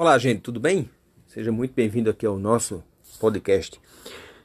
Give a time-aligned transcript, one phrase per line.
[0.00, 0.88] Olá, gente, tudo bem?
[1.26, 2.82] Seja muito bem-vindo aqui ao nosso
[3.20, 3.78] podcast.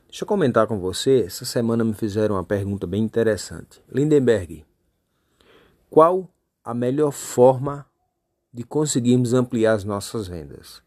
[0.06, 1.24] Deixa eu comentar com você.
[1.26, 3.82] Essa semana me fizeram uma pergunta bem interessante.
[3.90, 4.66] Lindenberg,
[5.90, 6.30] qual
[6.62, 7.86] a melhor forma
[8.54, 10.84] de conseguirmos ampliar as nossas vendas?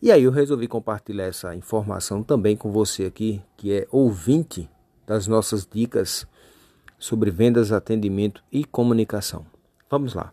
[0.00, 4.70] E aí eu resolvi compartilhar essa informação também com você aqui, que é ouvinte
[5.04, 6.24] das nossas dicas
[7.00, 9.44] sobre vendas, atendimento e comunicação.
[9.90, 10.32] Vamos lá.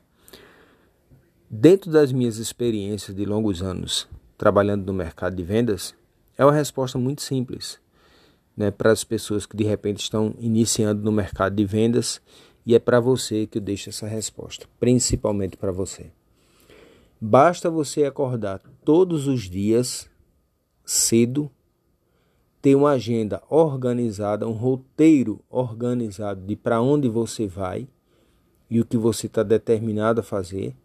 [1.55, 4.07] Dentro das minhas experiências de longos anos
[4.39, 5.93] trabalhando no mercado de vendas,
[6.35, 7.79] é uma resposta muito simples
[8.57, 12.19] né, para as pessoas que de repente estão iniciando no mercado de vendas
[12.65, 16.07] e é para você que eu deixo essa resposta, principalmente para você.
[17.21, 20.09] Basta você acordar todos os dias
[20.83, 21.51] cedo,
[22.63, 27.87] ter uma agenda organizada, um roteiro organizado de para onde você vai
[28.71, 30.75] e o que você está determinado a fazer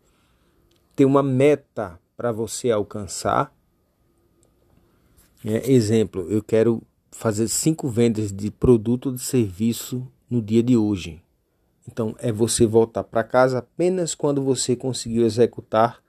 [0.98, 3.54] ter uma meta para você alcançar.
[5.44, 6.82] É, exemplo, eu quero
[7.12, 11.22] fazer cinco vendas de produto ou de serviço no dia de hoje.
[11.86, 16.02] Então, é você voltar para casa apenas quando você conseguiu executar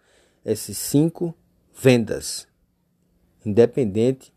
[0.43, 1.35] essas cinco
[1.79, 2.47] vendas,
[3.45, 4.33] independente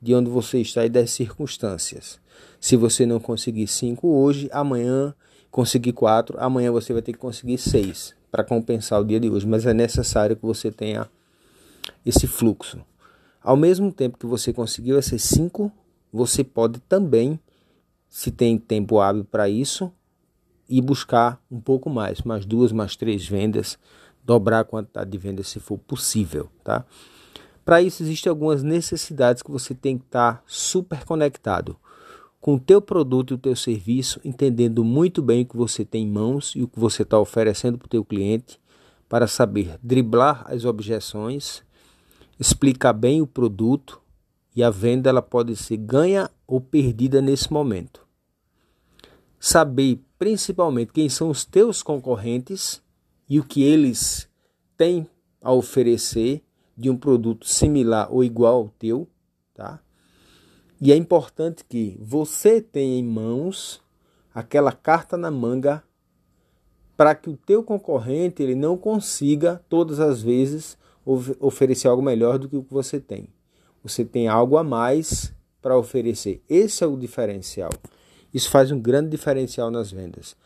[0.00, 2.20] de onde você está e das circunstâncias.
[2.60, 5.12] Se você não conseguir cinco hoje, amanhã
[5.50, 9.46] conseguir quatro, amanhã você vai ter que conseguir seis para compensar o dia de hoje,
[9.46, 11.08] mas é necessário que você tenha
[12.04, 12.84] esse fluxo.
[13.42, 15.72] Ao mesmo tempo que você conseguiu essas cinco,
[16.12, 17.40] você pode também,
[18.10, 19.90] se tem tempo hábil para isso,
[20.68, 23.78] ir buscar um pouco mais, mais duas, mais três vendas,
[24.22, 26.84] dobrar a quantidade de vendas se for possível, tá?
[27.64, 31.74] Para isso existem algumas necessidades que você tem que estar tá super conectado
[32.46, 36.04] com o teu produto e o teu serviço, entendendo muito bem o que você tem
[36.04, 38.60] em mãos e o que você está oferecendo para o teu cliente,
[39.08, 41.64] para saber driblar as objeções,
[42.38, 44.00] explicar bem o produto
[44.54, 48.06] e a venda ela pode ser ganha ou perdida nesse momento.
[49.40, 52.80] Saber principalmente quem são os teus concorrentes
[53.28, 54.28] e o que eles
[54.76, 55.04] têm
[55.42, 56.44] a oferecer
[56.76, 59.08] de um produto similar ou igual ao teu,
[59.52, 59.80] tá?
[60.80, 63.82] E é importante que você tenha em mãos
[64.34, 65.82] aquela carta na manga
[66.96, 70.76] para que o teu concorrente ele não consiga todas as vezes
[71.40, 73.28] oferecer algo melhor do que o que você tem.
[73.82, 75.32] Você tem algo a mais
[75.62, 76.42] para oferecer.
[76.48, 77.70] Esse é o diferencial.
[78.32, 80.36] Isso faz um grande diferencial nas vendas.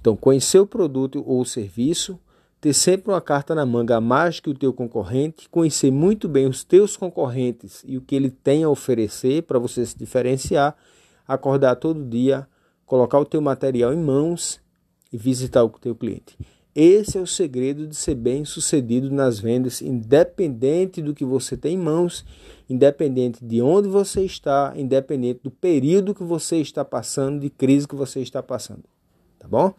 [0.00, 2.18] Então, conhecer o produto ou o serviço
[2.62, 6.46] ter sempre uma carta na manga a mais que o teu concorrente, conhecer muito bem
[6.46, 10.76] os teus concorrentes e o que ele tem a oferecer para você se diferenciar,
[11.26, 12.46] acordar todo dia,
[12.86, 14.60] colocar o teu material em mãos
[15.12, 16.38] e visitar o teu cliente.
[16.72, 21.74] Esse é o segredo de ser bem sucedido nas vendas, independente do que você tem
[21.74, 22.24] em mãos,
[22.70, 27.96] independente de onde você está, independente do período que você está passando, de crise que
[27.96, 28.84] você está passando.
[29.36, 29.74] Tá bom?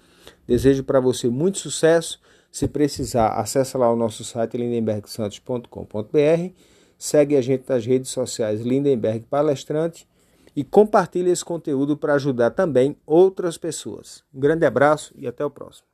[0.45, 2.19] Desejo para você muito sucesso.
[2.53, 6.53] Se precisar, acessa lá o nosso site lindenbergsantos.com.br,
[6.99, 10.07] segue a gente nas redes sociais Lindenberg Palestrante
[10.55, 14.23] e compartilhe esse conteúdo para ajudar também outras pessoas.
[14.31, 15.92] Um grande abraço e até o próximo.